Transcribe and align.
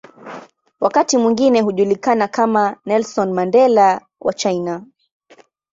Wakati 0.79 1.17
mwingine 1.17 1.61
hujulikana 1.61 2.27
kama 2.27 2.75
"Nelson 2.85 3.33
Mandela 3.33 4.01
wa 4.19 4.33
China". 4.33 4.83